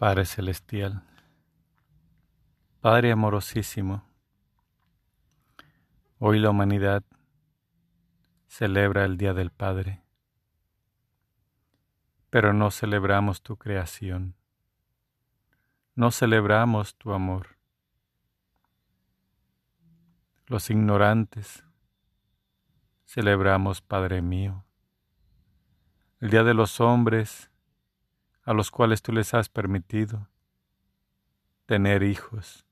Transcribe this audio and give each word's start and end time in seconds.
Padre 0.00 0.24
Celestial, 0.24 1.02
Padre 2.80 3.12
amorosísimo, 3.12 4.02
hoy 6.18 6.38
la 6.38 6.48
humanidad 6.48 7.04
celebra 8.46 9.04
el 9.04 9.18
Día 9.18 9.34
del 9.34 9.50
Padre, 9.50 10.02
pero 12.30 12.54
no 12.54 12.70
celebramos 12.70 13.42
tu 13.42 13.58
creación, 13.58 14.36
no 15.94 16.10
celebramos 16.10 16.96
tu 16.96 17.12
amor. 17.12 17.58
Los 20.46 20.70
ignorantes 20.70 21.62
celebramos, 23.04 23.82
Padre 23.82 24.22
mío, 24.22 24.64
el 26.20 26.30
Día 26.30 26.42
de 26.42 26.54
los 26.54 26.80
hombres, 26.80 27.49
a 28.50 28.52
los 28.52 28.72
cuales 28.72 29.00
tú 29.00 29.12
les 29.12 29.32
has 29.32 29.48
permitido 29.48 30.26
tener 31.66 32.02
hijos. 32.02 32.66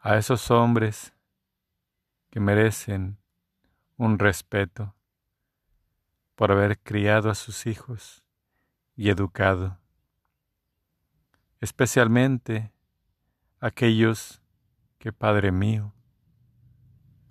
A 0.00 0.16
esos 0.16 0.50
hombres 0.50 1.14
que 2.30 2.40
merecen 2.40 3.18
un 3.96 4.18
respeto 4.18 4.96
por 6.34 6.50
haber 6.50 6.80
criado 6.80 7.30
a 7.30 7.36
sus 7.36 7.68
hijos 7.68 8.24
y 8.96 9.08
educado, 9.08 9.78
especialmente 11.60 12.72
aquellos 13.60 14.42
que, 14.98 15.12
Padre 15.12 15.52
mío, 15.52 15.94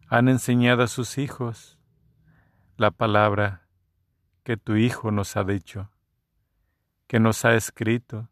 han 0.08 0.30
enseñado 0.30 0.84
a 0.84 0.88
sus 0.88 1.18
hijos 1.18 1.78
la 2.78 2.92
palabra 2.92 3.68
que 4.44 4.58
tu 4.58 4.76
Hijo 4.76 5.12
nos 5.12 5.38
ha 5.38 5.44
dicho, 5.44 5.90
que 7.08 7.20
nos 7.20 7.46
ha 7.46 7.56
escrito 7.56 8.30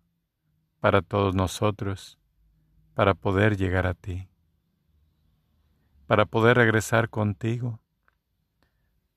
para 0.80 1.02
todos 1.02 1.36
nosotros, 1.36 2.18
para 2.94 3.14
poder 3.14 3.58
llegar 3.58 3.86
a 3.86 3.94
ti, 3.94 4.30
para 6.08 6.26
poder 6.26 6.58
regresar 6.58 7.10
contigo, 7.10 7.80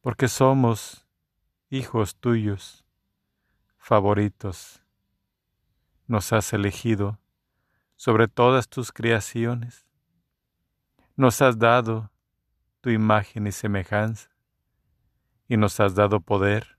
porque 0.03 0.29
somos 0.29 1.07
hijos 1.71 2.17
tuyos, 2.17 2.85
favoritos. 3.79 4.83
Nos 6.07 6.33
has 6.33 6.53
elegido 6.53 7.19
sobre 7.97 8.29
todas 8.29 8.69
tus 8.69 8.93
creaciones. 8.93 9.87
Nos 11.17 11.41
has 11.41 11.59
dado 11.59 12.11
tu 12.81 12.91
imagen 12.91 13.47
y 13.47 13.53
semejanza 13.53 14.29
y 15.49 15.57
nos 15.57 15.81
has 15.81 15.95
dado 15.95 16.21
poder 16.21 16.77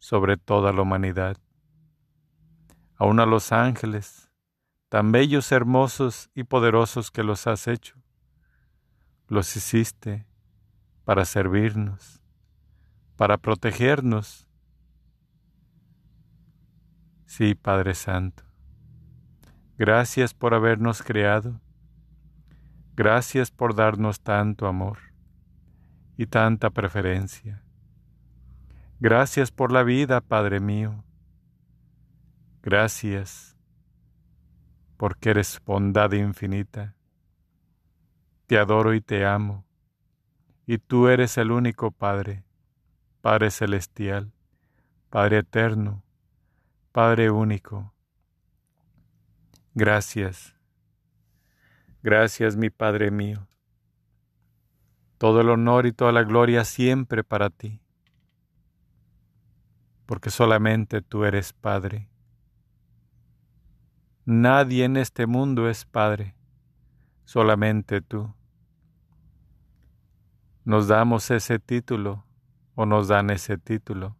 sobre 0.00 0.38
toda 0.38 0.72
la 0.72 0.82
humanidad. 0.82 1.36
Aun 2.96 3.20
a 3.20 3.26
los 3.26 3.52
ángeles, 3.52 4.30
tan 4.88 5.12
bellos, 5.12 5.52
hermosos 5.52 6.30
y 6.34 6.44
poderosos 6.44 7.10
que 7.10 7.22
los 7.22 7.46
has 7.46 7.68
hecho, 7.68 7.96
los 9.28 9.54
hiciste 9.54 10.26
para 11.04 11.24
servirnos, 11.24 12.20
para 13.16 13.36
protegernos. 13.36 14.48
Sí, 17.26 17.54
Padre 17.54 17.94
Santo, 17.94 18.42
gracias 19.76 20.34
por 20.34 20.54
habernos 20.54 21.02
creado, 21.02 21.60
gracias 22.96 23.50
por 23.50 23.74
darnos 23.74 24.20
tanto 24.20 24.66
amor 24.66 24.98
y 26.16 26.26
tanta 26.26 26.70
preferencia. 26.70 27.62
Gracias 29.02 29.50
por 29.50 29.72
la 29.72 29.82
vida, 29.82 30.20
Padre 30.20 30.60
mío. 30.60 31.02
Gracias 32.62 33.56
porque 34.98 35.30
eres 35.30 35.58
bondad 35.64 36.12
infinita. 36.12 36.94
Te 38.46 38.58
adoro 38.58 38.92
y 38.92 39.00
te 39.00 39.24
amo. 39.24 39.64
Y 40.66 40.76
tú 40.76 41.08
eres 41.08 41.38
el 41.38 41.50
único 41.50 41.92
Padre, 41.92 42.44
Padre 43.22 43.50
celestial, 43.50 44.34
Padre 45.08 45.38
eterno, 45.38 46.04
Padre 46.92 47.30
único. 47.30 47.94
Gracias. 49.72 50.54
Gracias, 52.02 52.54
mi 52.54 52.68
Padre 52.68 53.10
mío. 53.10 53.48
Todo 55.16 55.40
el 55.40 55.48
honor 55.48 55.86
y 55.86 55.92
toda 55.92 56.12
la 56.12 56.22
gloria 56.22 56.66
siempre 56.66 57.24
para 57.24 57.48
ti 57.48 57.80
porque 60.10 60.30
solamente 60.30 61.02
tú 61.02 61.24
eres 61.24 61.52
Padre. 61.52 62.08
Nadie 64.24 64.84
en 64.84 64.96
este 64.96 65.28
mundo 65.28 65.68
es 65.68 65.84
Padre, 65.84 66.34
solamente 67.24 68.00
tú. 68.00 68.34
Nos 70.64 70.88
damos 70.88 71.30
ese 71.30 71.60
título 71.60 72.24
o 72.74 72.86
nos 72.86 73.06
dan 73.06 73.30
ese 73.30 73.56
título, 73.56 74.16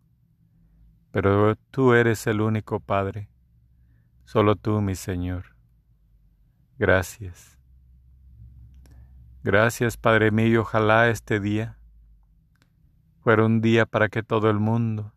pero 1.11 1.57
tú 1.73 1.93
eres 1.93 2.25
el 2.29 2.41
único 2.41 2.79
Padre, 2.79 3.29
solo 4.25 4.55
tú, 4.55 4.81
mi 4.81 4.95
Señor. 4.95 5.57
Gracias. 6.79 7.59
Gracias, 9.43 9.97
Padre 9.97 10.31
mío, 10.31 10.61
ojalá 10.61 11.09
este 11.09 11.41
día 11.41 11.81
fuera 13.25 13.45
un 13.45 13.61
día 13.61 13.87
para 13.87 14.09
que 14.09 14.23
todo 14.23 14.51
el 14.51 14.61
mundo 14.61 15.13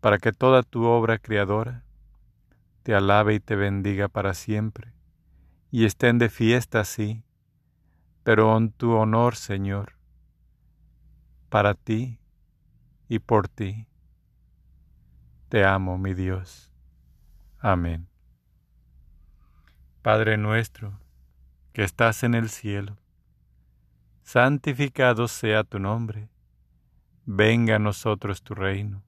para 0.00 0.18
que 0.18 0.32
toda 0.32 0.62
tu 0.62 0.84
obra 0.84 1.18
creadora 1.18 1.84
te 2.82 2.94
alabe 2.94 3.34
y 3.34 3.40
te 3.40 3.56
bendiga 3.56 4.08
para 4.08 4.32
siempre, 4.34 4.92
y 5.70 5.84
estén 5.84 6.18
de 6.18 6.30
fiesta 6.30 6.84
sí, 6.84 7.24
pero 8.22 8.56
en 8.56 8.70
tu 8.70 8.92
honor, 8.92 9.36
Señor, 9.36 9.98
para 11.48 11.74
ti 11.74 12.18
y 13.08 13.18
por 13.18 13.48
ti. 13.48 13.86
Te 15.48 15.64
amo, 15.64 15.98
mi 15.98 16.14
Dios. 16.14 16.72
Amén. 17.58 18.08
Padre 20.02 20.38
nuestro, 20.38 20.98
que 21.72 21.82
estás 21.82 22.22
en 22.22 22.34
el 22.34 22.48
cielo, 22.48 22.96
santificado 24.22 25.26
sea 25.28 25.64
tu 25.64 25.78
nombre, 25.78 26.30
venga 27.26 27.76
a 27.76 27.78
nosotros 27.78 28.42
tu 28.42 28.54
reino 28.54 29.07